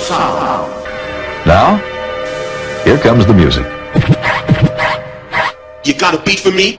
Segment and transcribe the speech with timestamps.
[0.00, 0.70] sound.
[1.46, 1.76] Now,
[2.84, 3.66] here comes the music.
[5.84, 6.78] You got a beat for me?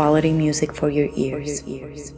[0.00, 1.60] Quality music for your ears.
[1.60, 2.09] For your ears.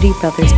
[0.00, 0.57] The Brothers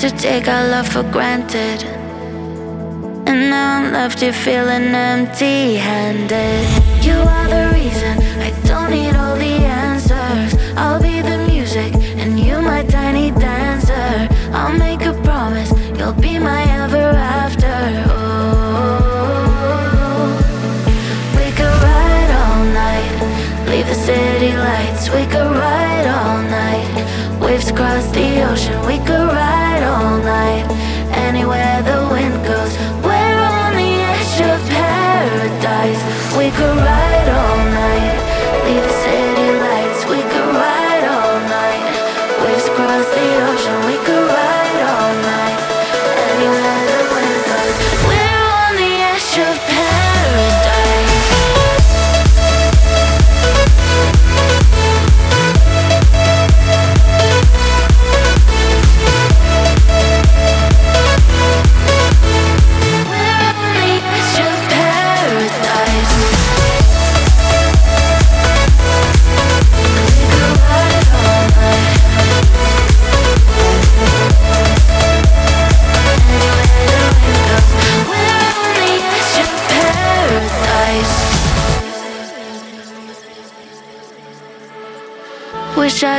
[0.00, 1.84] To take our love for granted.
[3.28, 6.66] And now I'm left here feeling empty handed.
[7.04, 10.54] You are the reason I don't need all the answers.
[10.74, 14.26] I'll be the music and you my tiny dancer.
[14.54, 17.10] I'll make a promise, you'll be my ever
[17.42, 17.76] after.
[18.08, 19.20] Oh,
[21.36, 25.10] we could ride all night, leave the city lights.
[25.10, 28.80] We could ride all night, waves across the ocean.
[28.86, 28.96] We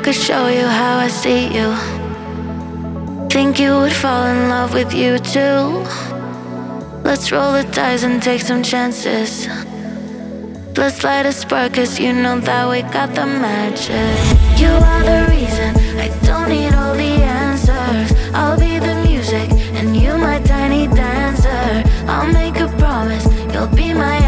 [0.04, 1.76] Could show you how I see you.
[3.30, 5.86] Think you would fall in love with you too.
[7.04, 9.48] Let's roll the dice and take some chances.
[10.76, 14.18] Let's light a spark, cause you know that we got the magic.
[14.60, 18.12] You are the reason I don't need all the answers.
[18.34, 21.84] I'll be the music and you my tiny dancer.
[22.08, 24.21] I'll make a promise, you'll be my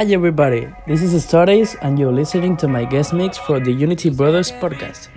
[0.00, 4.08] Hi everybody, this is Stardaze and you're listening to my guest mix for the Unity
[4.08, 5.08] Brothers podcast.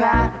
[0.00, 0.40] Crying